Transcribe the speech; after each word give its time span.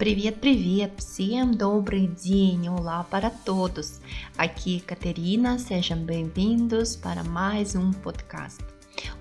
Привет, 0.00 0.40
привет! 0.40 0.92
Всем 0.96 1.52
добрый 1.52 2.06
день! 2.06 2.70
Olá 2.70 3.04
para 3.04 3.28
todos! 3.28 4.00
Aqui 4.38 4.78
é 4.78 4.80
Caterina, 4.80 5.58
sejam 5.58 5.98
bem-vindos 5.98 6.96
para 6.96 7.22
mais 7.22 7.74
um 7.74 7.92
podcast. 7.92 8.64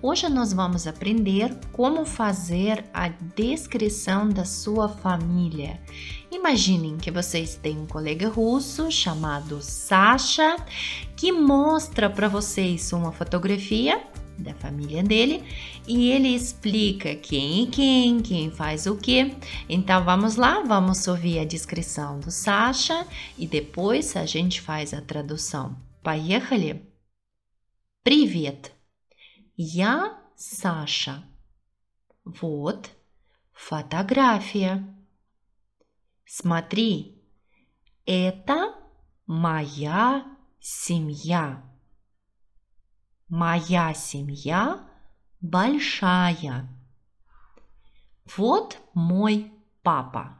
Hoje 0.01 0.29
nós 0.29 0.53
vamos 0.53 0.87
aprender 0.87 1.53
como 1.73 2.05
fazer 2.05 2.85
a 2.93 3.09
descrição 3.09 4.29
da 4.29 4.45
sua 4.45 4.87
família. 4.87 5.77
Imaginem 6.31 6.95
que 6.95 7.11
vocês 7.11 7.55
têm 7.55 7.77
um 7.77 7.85
colega 7.85 8.29
russo 8.29 8.89
chamado 8.89 9.61
Sasha 9.61 10.55
que 11.17 11.29
mostra 11.29 12.09
para 12.09 12.29
vocês 12.29 12.93
uma 12.93 13.11
fotografia 13.11 14.01
da 14.37 14.53
família 14.53 15.03
dele 15.03 15.43
e 15.87 16.11
ele 16.11 16.29
explica 16.29 17.15
quem 17.15 17.67
é 17.67 17.71
quem, 17.71 18.21
quem 18.21 18.51
faz 18.51 18.85
o 18.85 18.95
que. 18.95 19.35
Então 19.67 20.03
vamos 20.03 20.35
lá, 20.35 20.61
vamos 20.61 21.07
ouvir 21.07 21.39
a 21.39 21.45
descrição 21.45 22.19
do 22.19 22.31
Sasha 22.31 23.05
e 23.37 23.45
depois 23.45 24.15
a 24.15 24.25
gente 24.25 24.61
faz 24.61 24.93
a 24.93 25.01
tradução. 25.01 25.75
Поехали! 26.01 26.81
Привет! 28.03 28.71
Я 29.57 30.17
Саша. 30.35 31.23
Вот 32.23 32.89
фотография. 33.51 34.87
Смотри, 36.25 37.21
это 38.05 38.73
моя 39.27 40.25
семья. 40.61 41.61
Моя 43.28 43.94
семья 43.94 44.86
большая. 45.40 46.68
Вот 48.36 48.78
мой 48.92 49.52
папа. 49.82 50.38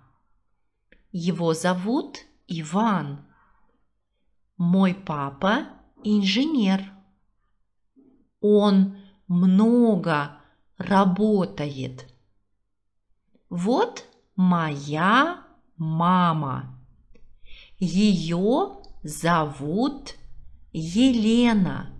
Его 1.10 1.54
зовут 1.54 2.18
Иван. 2.46 3.24
Мой 4.56 4.94
папа 4.94 5.68
инженер. 6.02 6.92
Он 8.40 8.98
много 9.28 10.40
работает. 10.76 12.06
Вот 13.48 14.04
моя 14.36 15.44
мама. 15.76 16.78
Ее 17.78 18.76
зовут 19.02 20.14
Елена. 20.72 21.93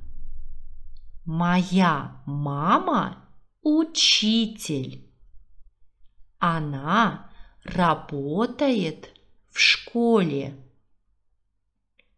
Моя 1.25 2.23
мама 2.27 3.27
учитель. 3.63 5.11
Она 6.39 7.31
работает 7.65 9.09
в 9.51 9.59
школе. 9.59 10.55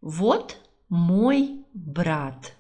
Вот 0.01 0.59
мой 0.89 1.65
брат. 1.73 2.57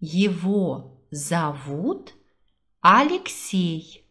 Его 0.00 1.06
зовут 1.12 2.12
Алексей. 2.80 4.04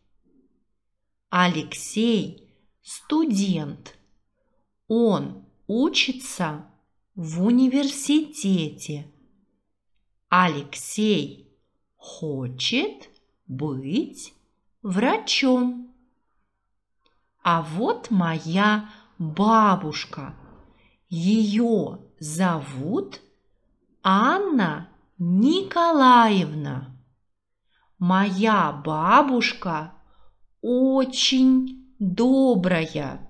Алексей 1.29 2.55
студент. 2.81 3.97
Он 4.87 5.45
учится 5.67 6.65
в 7.13 7.43
университете. 7.43 9.12
Алексей 10.35 11.47
хочет 11.95 13.07
быть 13.45 14.33
врачом. 14.81 15.93
А 17.43 17.61
вот 17.61 18.09
моя 18.09 18.89
бабушка. 19.19 20.33
Ее 21.07 21.99
зовут 22.19 23.21
Анна 24.01 24.89
Николаевна. 25.19 26.99
Моя 27.99 28.71
бабушка 28.71 29.93
очень 30.63 31.93
добрая 31.99 33.29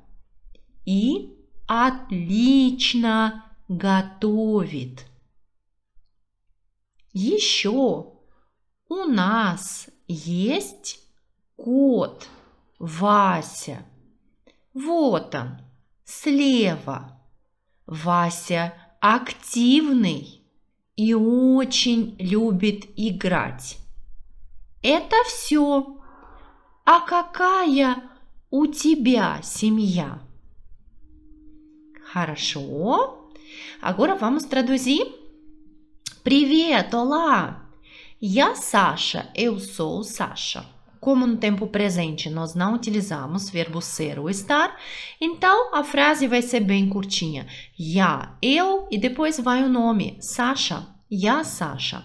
и 0.85 1.33
отлично 1.67 3.43
готовит. 3.67 5.12
Еще 7.13 8.11
у 8.89 8.95
нас 9.05 9.87
есть 10.07 10.99
кот 11.55 12.27
Вася. 12.79 13.85
Вот 14.73 15.35
он, 15.35 15.59
слева. 16.03 17.21
Вася 17.85 18.73
активный 18.99 20.41
и 20.95 21.13
очень 21.13 22.15
любит 22.17 22.85
играть. 22.95 23.77
Это 24.81 25.15
все. 25.27 26.01
А 26.85 26.99
какая 27.01 28.03
у 28.49 28.65
тебя 28.65 29.39
семья? 29.43 30.19
Хорошо. 32.11 33.19
Agora 33.81 34.15
vamos 34.15 34.45
traduzir 34.45 35.22
Привет, 36.22 36.92
olá! 36.94 37.68
Я 38.20 38.54
Sasha, 38.54 39.30
eu 39.34 39.58
sou 39.58 40.02
Sasha. 40.02 40.66
Como 41.00 41.26
no 41.26 41.36
tempo 41.36 41.66
presente 41.66 42.28
nós 42.28 42.54
não 42.54 42.74
utilizamos 42.74 43.48
verbo 43.48 43.80
ser 43.80 44.18
ou 44.18 44.28
estar, 44.28 44.76
então 45.20 45.74
a 45.74 45.84
frase 45.84 46.26
vai 46.26 46.42
ser 46.42 46.60
bem 46.60 46.88
curtinha. 46.88 47.46
Я, 47.78 48.36
eu 48.42 48.88
e 48.90 48.98
depois 48.98 49.38
vai 49.38 49.62
o 49.62 49.68
nome, 49.68 50.16
Sasha. 50.20 50.86
Я 51.10 51.44
Sasha. 51.44 52.04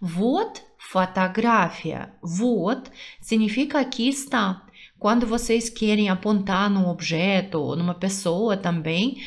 Вот 0.00 0.62
fotografia. 0.78 2.12
Вот 2.22 2.90
significa 3.20 3.80
aqui 3.80 4.08
está. 4.08 4.64
Quando 4.98 5.26
vocês 5.26 5.68
querem 5.68 6.08
apontar 6.08 6.68
num 6.68 6.88
objeto 6.88 7.58
ou 7.58 7.76
numa 7.76 7.94
pessoa 7.94 8.56
também, 8.56 9.22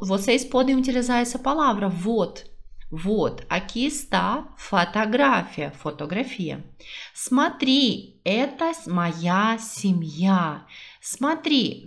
vocês 0.00 0.44
podem 0.44 0.74
utilizar 0.74 1.20
essa 1.20 1.38
palavra, 1.38 1.88
вот. 1.88 2.45
Вот, 2.89 3.45
aqui 3.49 3.85
está 3.85 4.47
фотография, 4.57 5.71
фотография. 5.71 6.63
Смотри, 7.13 8.21
это 8.23 8.71
моя 8.87 9.57
семья. 9.57 10.65
Смотри, 11.01 11.85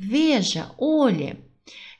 olha. 0.78 1.38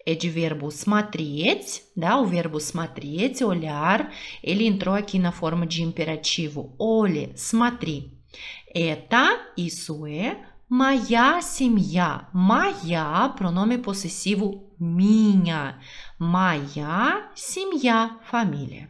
É 0.06 0.14
de 0.14 0.30
verbo 0.30 0.70
смотреть, 0.70 1.82
да, 1.94 2.18
o 2.18 2.24
verbo 2.24 2.58
смотреть, 2.58 3.42
olhar, 3.42 4.10
ele 4.42 4.66
entrou 4.66 4.94
aqui 4.94 5.18
na 5.18 5.30
forma 5.30 5.66
de 5.66 5.82
imperativo. 5.82 6.74
Olhe, 6.78 7.32
смотри. 7.36 8.18
Это, 8.74 9.52
isso 9.56 10.06
é, 10.06 10.42
моя 10.70 11.42
семья. 11.42 12.28
Моя, 12.32 13.28
pronome 13.36 13.78
possessivo, 13.78 14.70
minha. 14.78 15.80
Моя 16.16 17.28
семья, 17.34 18.16
família. 18.30 18.88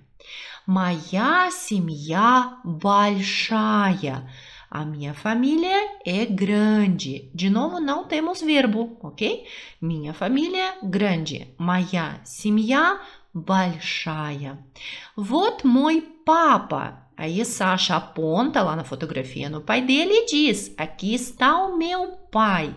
Моя 0.67 1.51
семья 1.51 2.59
большая. 2.63 4.31
A 4.71 4.85
minha 4.85 5.15
família 5.15 5.99
é 6.05 6.27
grande. 6.27 7.31
De 7.35 7.49
novo, 7.49 7.81
não 7.81 8.05
temos 8.05 8.43
verbo, 8.43 8.99
ok? 9.03 9.45
Minha 9.81 10.13
família 10.13 10.75
grande. 10.83 11.49
Моя 11.59 12.21
семья 12.25 13.01
большая. 13.33 14.59
Вот 15.17 15.65
мой 15.65 16.03
папа. 16.25 17.10
Aí 17.20 17.44
Sasha 17.46 17.96
aponta 17.96 18.62
lá 18.62 18.76
na 18.76 18.84
fotografia 18.84 19.50
no 19.50 19.62
pai 19.62 19.82
dele 19.82 20.12
e 20.14 20.26
diz: 20.26 20.74
Aqui 20.78 21.14
está 21.14 21.66
o 21.66 21.78
meu 21.78 22.12
pai. 22.32 22.76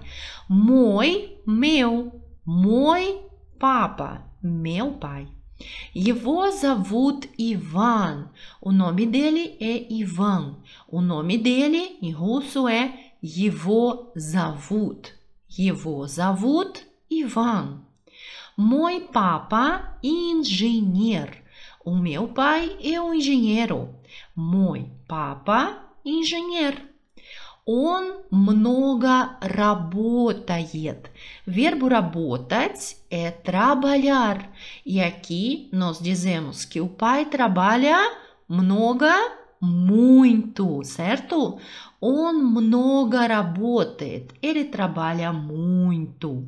Mой, 0.48 1.36
meu. 1.46 2.20
Mой 2.46 3.20
papa, 3.58 4.24
meu 4.42 4.92
pai. 4.92 5.26
Его 5.92 6.52
зовут 6.52 7.28
Иван. 7.36 8.30
O 8.60 8.70
nome 8.70 9.06
dele 9.06 9.56
é 9.60 9.92
Ivan. 9.92 10.56
O 10.86 11.00
nome 11.00 11.36
dele 11.36 11.98
em 12.00 12.12
russo 12.12 12.68
é 12.68 13.12
Его 13.20 14.12
зовут. 14.14 15.14
Его 15.48 16.06
зовут 16.06 16.86
Иван. 17.10 17.80
Мой 18.56 19.00
папа 19.00 19.98
инженер. 20.02 21.42
O 21.84 21.96
meu 21.96 22.28
pai 22.28 22.76
é 22.82 23.00
um 23.00 23.14
engenheiro. 23.14 23.94
Мой 24.35 24.91
папа 25.07 25.77
инженер. 26.03 26.81
Он 27.65 28.23
много 28.31 29.37
работает. 29.39 31.11
Verbo 31.45 31.87
работать 31.87 32.97
é 33.11 33.29
trabalhar. 33.29 34.51
E 34.83 34.99
aqui 34.99 35.69
nós 35.71 35.99
dizemos 35.99 36.65
que 36.65 36.81
o 36.81 36.89
pai 36.89 37.25
trabalha 37.25 37.95
много, 38.49 39.07
muito, 39.61 40.83
certo? 40.83 41.59
Он 42.01 42.43
много 42.43 43.27
работает. 43.27 44.33
Ele 44.41 44.65
trabalha 44.65 45.31
muito. 45.31 46.43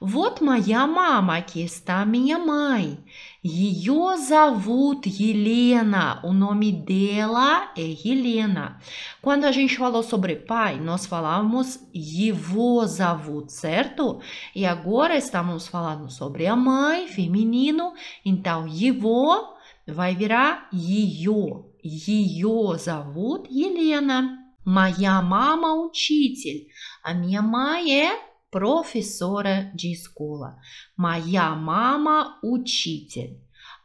Вот 0.00 0.40
моя 0.40 0.84
mama, 0.84 1.36
aqui 1.36 1.62
está 1.62 2.04
minha 2.04 2.36
mãe. 2.36 2.98
Ее 3.44 4.16
зовут 4.16 5.06
Helena. 5.06 6.20
O 6.24 6.32
nome 6.32 6.72
dela 6.72 7.72
é 7.76 7.82
Helena. 7.82 8.80
Quando 9.20 9.44
a 9.44 9.52
gente 9.52 9.76
falou 9.76 10.02
sobre 10.02 10.34
pai, 10.34 10.80
nós 10.80 11.06
falamos 11.06 11.78
его 11.94 12.84
зовут, 12.84 13.52
certo? 13.52 14.20
E 14.56 14.66
agora 14.66 15.16
estamos 15.16 15.68
falando 15.68 16.10
sobre 16.10 16.48
a 16.48 16.56
mãe, 16.56 17.06
feminino. 17.06 17.92
Então, 18.24 18.66
его 18.66 19.54
vai 19.86 20.16
virar 20.16 20.68
ее. 20.72 21.64
Ее 21.82 22.76
зовут 22.76 23.46
Елена. 23.48 24.38
Моя 24.64 25.22
мама 25.22 25.74
учитель. 25.74 26.66
A 27.02 27.14
minha 27.14 27.42
mãe 27.42 28.00
é 28.00 28.32
professora 28.56 29.72
de 29.74 29.92
escola. 29.92 30.56
Моя 30.96 31.54
мама 31.54 32.38
учитель. 32.42 33.40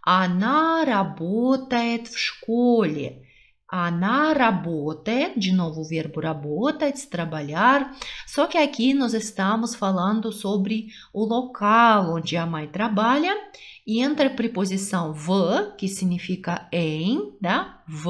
Она 0.06 0.86
работает 0.86 2.08
в 2.08 2.18
школе. 2.18 3.24
Она 3.70 4.34
работает, 4.34 5.38
de 5.38 5.52
novo 5.52 5.82
o 5.82 5.84
verbo 5.84 6.22
работать, 6.22 7.10
trabalhar, 7.10 7.94
só 8.26 8.48
que 8.48 8.58
aqui 8.58 8.94
nós 8.94 9.14
estamos 9.14 9.76
falando 9.76 10.32
sobre 10.32 10.88
o 11.14 11.26
local 11.26 12.16
onde 12.16 12.38
a 12.38 12.46
mãe 12.46 12.66
trabalha 12.68 13.36
e 13.86 14.02
entra 14.02 14.28
a 14.28 14.34
preposição 14.34 15.14
v, 15.14 15.76
que 15.78 15.90
significa 15.90 16.70
em, 16.72 17.38
tá? 17.42 17.84
V, 17.86 18.10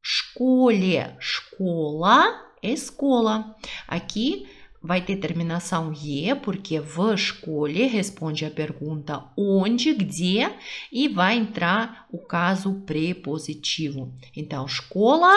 escolhe, 0.00 0.98
escola, 1.18 2.52
escola. 2.62 3.56
Aqui 3.88 4.46
vai 4.82 5.00
ter 5.00 5.16
terminação 5.16 5.92
e, 5.92 6.34
porque 6.36 6.78
в 6.80 7.16
школе 7.16 7.86
responde 7.86 8.44
a 8.44 8.50
pergunta 8.50 9.24
onde, 9.36 9.92
где, 9.92 10.52
e 10.92 11.08
vai 11.08 11.36
entrar 11.36 12.06
o 12.12 12.18
caso 12.18 12.82
prepositivo. 12.86 14.12
Então, 14.36 14.64
escola 14.66 15.32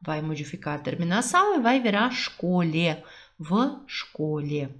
vai 0.00 0.20
modificar 0.20 0.74
a 0.74 0.82
terminação 0.82 1.56
e 1.56 1.60
vai 1.60 1.80
virar 1.80 2.10
школе, 2.10 3.02
в 3.38 3.80
школе. 3.86 4.70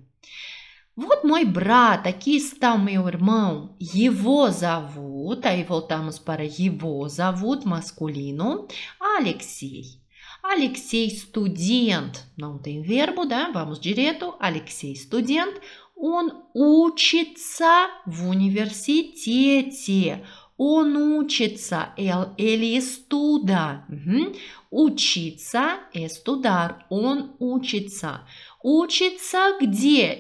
Вот 0.95 1.25
мой 1.25 1.47
брат, 1.47 2.07
aqui 2.07 2.37
está 2.37 2.75
o 2.75 2.79
meu 2.79 3.09
irmão. 3.09 3.75
Его 3.81 4.51
зовут, 4.51 5.47
aí 5.47 5.65
voltamos 5.65 6.19
para 6.19 6.45
его 6.45 7.09
зовут, 7.09 7.65
masculino, 7.65 8.69
Алексей. 9.01 10.03
Алексей 10.50 11.10
студент. 11.10 12.26
Não 12.38 12.58
tem 12.58 12.82
verbo, 12.82 13.26
да? 13.26 13.52
Vamos 13.52 13.80
direto. 13.80 14.34
Алексей 14.40 14.96
студент. 14.96 15.60
Он 15.96 16.32
учится 16.54 17.88
в 18.06 18.30
университете. 18.30 20.24
Он 20.58 20.96
учится, 20.96 21.94
ele 21.98 22.78
estuda. 22.78 23.86
Uhum. 23.90 24.34
Учиться– 24.72 25.80
estudar. 25.94 26.86
Он 26.90 27.36
учится. 27.40 28.26
Учится 28.64 29.56
где? 29.62 30.20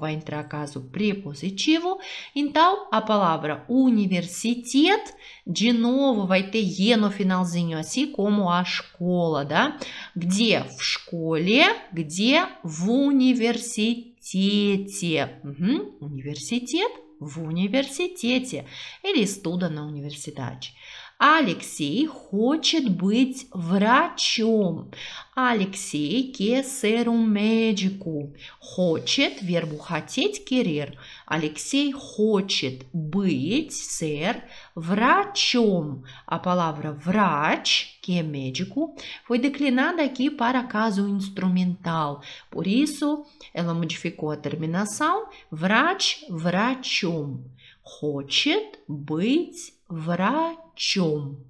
Vai 0.00 0.14
entrar 0.14 0.42
caso 0.44 0.80
prepositivo. 0.90 1.98
Então, 2.34 2.88
a 2.90 3.00
palavra 3.00 3.64
universitet, 3.68 5.14
de 5.46 5.72
novo 5.72 6.26
vai 6.26 6.50
ter 6.50 6.62
e 6.62 6.96
no 6.96 7.10
finalzinho, 7.10 7.78
assim 7.78 8.10
como 8.10 8.48
a 8.48 8.62
escola, 8.62 9.44
да? 9.44 9.78
Где? 10.16 10.60
В 10.60 10.82
школе. 10.82 11.66
Где? 11.92 12.46
В 12.64 12.90
университете. 12.90 15.40
Uhum. 15.44 15.92
Университет 16.00 16.90
в 17.20 17.42
университете. 17.42 18.64
Ele 19.04 19.22
estuda 19.22 19.68
na 19.68 19.84
universidade. 19.84 20.74
Алексей 21.22 22.06
хочет 22.06 22.88
быть 22.88 23.46
врачом. 23.52 24.90
Алексей 25.34 26.32
ser 26.64 27.10
um 27.10 27.26
médico. 27.26 28.32
Хочет, 28.58 29.42
verbo 29.42 29.76
хотеть, 29.76 30.46
querer. 30.46 30.96
Алексей 31.26 31.92
хочет 31.92 32.86
быть, 32.94 33.74
ser, 33.74 34.44
врачом. 34.74 36.04
A 36.26 36.38
palavra 36.38 36.92
врач, 36.92 38.00
é 38.08 38.22
médico, 38.22 38.96
foi 39.26 39.38
declinada 39.38 40.02
aqui 40.02 40.30
para 40.30 40.62
caso 40.62 41.06
instrumental. 41.06 42.22
Por 42.50 42.66
isso, 42.66 43.26
ela 43.52 43.74
modificou 43.74 44.30
a 44.30 44.38
terminação 44.38 45.28
врач, 45.50 46.24
врачом. 46.30 47.44
Хочет 47.82 48.78
быть 48.88 49.79
врачом. 49.90 51.44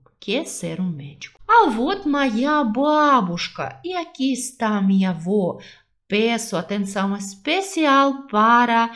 Um 0.79 0.91
médico. 0.91 1.41
А 1.49 1.71
вот 1.71 2.05
моя 2.05 2.63
бабушка. 2.63 3.81
E 3.83 3.95
aqui 3.95 4.35
está 4.35 4.81
minha 4.83 5.11
avó. 5.11 5.59
Peço 6.07 6.57
atenção 6.57 7.17
especial 7.17 8.27
para 8.27 8.91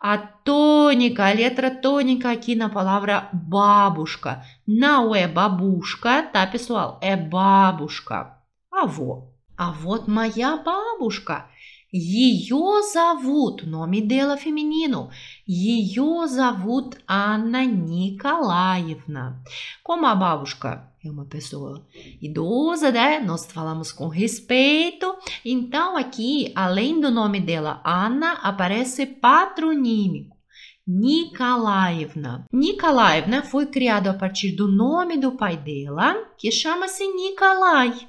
a 0.00 0.16
tônica, 0.16 1.22
a 1.26 1.32
letra 1.32 1.70
tônica 1.70 2.30
aqui 2.30 2.54
na 2.54 2.70
palavra 2.70 3.28
бабушка. 3.32 4.42
Não 4.66 5.14
é 5.14 5.28
babushka, 5.28 6.22
tá, 6.22 6.46
pessoal? 6.46 6.98
É 7.02 7.14
бабушка. 7.14 8.38
Avó. 8.72 9.28
А 9.58 9.70
вот 9.70 10.08
моя 10.08 10.56
бабушка. 10.56 11.49
Ее 11.97 12.81
зовут, 12.91 13.65
nome 13.65 14.01
dela 14.01 14.35
feminino. 14.35 15.09
Ее 15.47 16.27
зовут 16.27 16.97
Анна 17.07 17.65
Николаевна. 17.65 19.41
Como 19.81 20.05
a 20.05 20.13
бабушка 20.13 20.91
é 21.01 21.09
uma 21.09 21.23
pessoa 21.23 21.87
idosa, 22.21 22.91
né? 22.91 23.19
Nós 23.19 23.45
falamos 23.45 23.93
com 23.93 24.09
respeito. 24.09 25.15
Então, 25.45 25.95
aqui, 25.95 26.51
além 26.53 26.99
do 26.99 27.09
nome 27.09 27.39
dela, 27.39 27.81
Ana, 27.85 28.33
aparece 28.43 29.05
patronímico. 29.05 30.35
Nikolaevna. 30.87 32.45
Nikolaevna 32.51 33.41
foi 33.43 33.67
criado 33.67 34.07
a 34.07 34.13
partir 34.13 34.51
do 34.51 34.67
nome 34.67 35.17
do 35.17 35.31
pai 35.31 35.55
dela, 35.55 36.15
que 36.37 36.51
chama-se 36.51 37.07
Nikolai. 37.07 38.07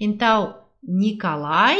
Então, 0.00 0.58
Nikolai 0.82 1.78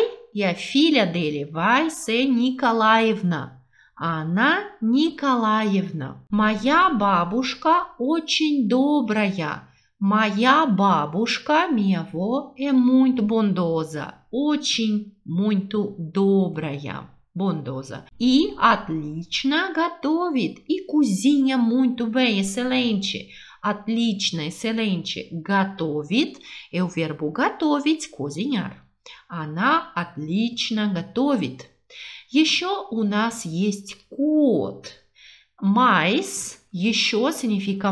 filha 0.54 1.06
dele 1.06 1.46
vai 1.46 1.90
ser 1.90 2.26
Николаевна. 2.26 3.64
Она 3.96 4.72
Николаевна. 4.82 6.26
Моя 6.30 6.90
бабушка 6.90 7.88
очень 7.98 8.68
добрая. 8.68 9.70
Моя 9.98 10.66
бабушка, 10.66 11.70
minha 11.70 12.02
avó, 12.02 12.54
é 12.58 12.74
muito 12.74 13.24
bondosa. 13.24 14.16
Очень, 14.30 15.14
muito 15.26 15.96
добрая. 15.98 17.10
Bondosa. 17.34 18.06
И 18.20 18.54
отлично 18.58 19.72
готовит. 19.74 20.60
И 20.68 20.86
cozinha 20.86 21.58
muito 21.58 22.08
bem, 22.08 22.40
excelente. 22.40 23.30
Отлично, 23.62 24.42
excelente. 24.48 25.30
Готовит 25.32 26.38
é 26.72 26.84
o 26.84 26.90
verbo 26.90 27.32
готовить, 27.32 28.10
cozinhar. 28.10 28.85
Она 29.28 29.92
отлично 29.94 30.92
готовит. 30.94 31.68
Еще 32.30 32.88
у 32.92 33.04
нас 33.04 33.46
есть 33.46 34.08
кот. 34.10 34.92
Mais, 35.62 36.68
еще 36.74 37.32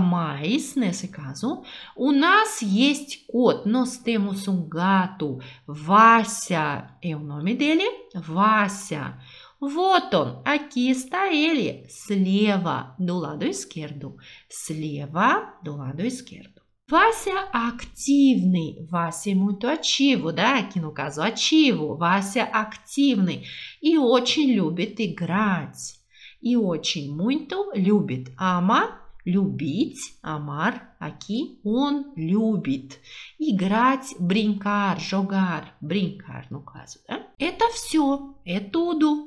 mais, 0.02 0.76
nesse 0.76 1.08
caso. 1.08 1.64
У 1.96 2.12
нас 2.12 2.62
есть 2.62 3.26
кот, 3.28 3.66
nós 3.66 3.98
temos 3.98 4.48
um 4.50 4.68
gato. 4.68 5.40
Вася 5.66 6.98
o 7.02 7.20
nome 7.20 7.56
dele, 7.56 7.90
Вася. 8.14 9.18
Вот 9.62 10.14
он, 10.14 10.44
está 10.76 11.32
ele, 11.32 11.88
слева, 11.90 12.98
do 13.00 13.18
lado 13.18 13.46
esquerdo. 13.46 14.18
Слева, 14.50 15.58
do 15.64 15.78
lado 15.78 16.06
esquerdo. 16.06 16.53
Вася 16.94 17.50
активный. 17.52 18.86
Вася 18.88 19.32
é 19.32 19.34
muito 19.34 19.66
ativo, 19.66 20.32
да? 20.32 20.60
Aqui 20.60 20.80
no 20.80 20.94
caso 20.94 21.24
ativo. 21.24 21.98
Вася 21.98 22.44
активный 22.44 23.48
и 23.82 23.98
очень 23.98 24.52
любит 24.52 25.02
играть. 25.02 25.96
И 26.40 26.56
очень 26.56 27.12
muito 27.12 27.72
любит. 27.74 28.32
Ama, 28.38 29.00
любить, 29.26 30.20
amar. 30.22 30.82
Aqui 31.00 31.58
он 31.64 32.14
любит. 32.16 33.00
Играть, 33.40 34.14
brincar, 34.20 35.00
jogar, 35.00 35.74
brincar 35.82 36.46
no 36.52 36.62
caso, 36.64 37.00
да? 37.08 37.26
Это 37.40 37.70
все, 37.70 38.36
é 38.46 38.60
tudo. 38.60 39.26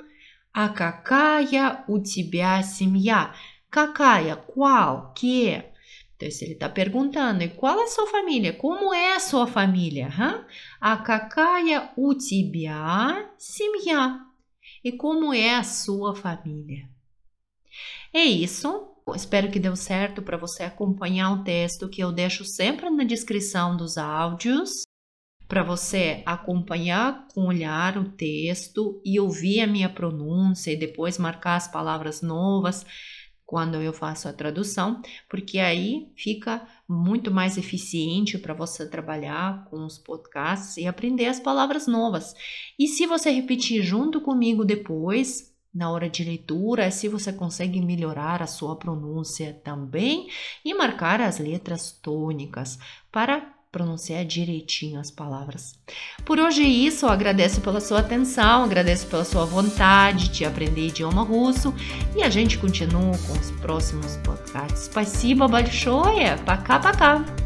А 0.53 0.69
какая 0.69 1.85
у 1.89 1.99
тебя 1.99 2.63
семья? 2.63 3.35
Какая? 3.71 4.37
Qual? 4.37 5.13
Que? 5.15 5.76
Então, 6.16 6.30
se 6.30 6.46
ele 6.46 6.54
está 6.54 6.70
perguntando, 6.70 7.44
e 7.44 7.50
qual 7.50 7.80
é 7.80 7.84
a 7.84 7.88
sua 7.88 8.08
família? 8.08 8.54
Como 8.54 8.94
é 8.94 9.16
a 9.16 9.20
sua 9.20 9.48
família? 9.48 10.08
Huh? 10.08 10.46
А 10.80 10.98
какая 10.98 11.92
у 11.98 12.14
тебя 12.14 13.30
семья? 13.38 14.20
e 14.84 14.92
como 14.92 15.34
é 15.34 15.56
a 15.56 15.64
sua 15.64 16.16
família. 16.16 16.90
É 18.14 18.24
isso. 18.24 18.88
Espero 19.16 19.52
que 19.52 19.60
deu 19.60 19.76
certo 19.76 20.22
para 20.22 20.38
você 20.38 20.64
acompanhar 20.64 21.32
o 21.32 21.44
texto 21.44 21.90
que 21.90 22.02
eu 22.02 22.12
deixo 22.12 22.46
sempre 22.46 22.90
na 22.90 23.04
descrição 23.04 23.76
dos 23.76 23.98
áudios, 23.98 24.84
para 25.48 25.64
você 25.64 26.24
acompanhar 26.26 27.28
com 27.34 27.46
olhar 27.46 27.98
o 27.98 28.10
texto 28.12 29.02
e 29.04 29.20
ouvir 29.20 29.62
a 29.62 29.68
minha 29.68 29.90
pronúncia 29.90 30.72
e 30.72 30.78
depois 30.78 31.18
marcar 31.18 31.56
as 31.56 31.68
palavras 31.68 32.22
novas 32.22 32.86
quando 33.47 33.81
eu 33.81 33.93
faço 33.93 34.29
a 34.29 34.33
tradução, 34.33 35.01
porque 35.29 35.61
aí 35.61 36.11
fica 36.17 36.67
muito 36.89 37.31
mais 37.31 37.57
eficiente 37.57 38.37
para 38.37 38.53
você 38.53 38.89
trabalhar 38.89 39.65
com 39.67 39.87
os 39.87 39.97
podcasts 39.97 40.77
e 40.77 40.87
aprender 40.87 41.27
as 41.27 41.39
palavras 41.39 41.87
novas. 41.87 42.35
E 42.77 42.89
se 42.89 43.07
você 43.07 43.31
repetir 43.31 43.83
junto 43.83 44.21
comigo 44.21 44.65
depois, 44.65 45.55
na 45.73 45.91
hora 45.91 46.11
de 46.11 46.25
leitura, 46.25 46.91
se 46.91 47.07
você 47.07 47.33
consegue 47.33 47.81
melhorar 47.81 48.43
a 48.43 48.47
sua 48.47 48.77
pronúncia 48.77 49.53
também 49.63 50.29
e 50.65 50.75
marcar 50.75 51.21
as 51.21 51.39
letras 51.39 51.93
tônicas 51.93 52.79
para 53.13 53.56
pronunciar 53.76 54.26
direitinho 54.26 55.00
as 55.00 55.10
palavras. 55.10 55.80
Por 56.26 56.40
hoje 56.40 56.62
é 56.62 56.68
isso, 56.68 57.06
eu 57.06 57.10
agradeço 57.10 57.62
pela 57.62 57.80
sua 57.80 58.00
atenção, 58.00 58.64
agradeço 58.64 59.08
pela 59.08 59.24
sua 59.24 59.46
vontade 59.46 60.30
de 60.30 60.44
aprender 60.44 60.88
idioma 60.88 61.24
russo 61.24 61.74
e 62.16 62.22
a 62.22 62.30
gente 62.30 62.58
continua 62.58 63.18
com 63.18 63.34
os 63.34 63.52
próximos 63.62 64.18
podcasts. 64.18 64.84
Спасибо 64.84 65.48
большое, 65.48 66.38
пока-пока! 66.46 67.45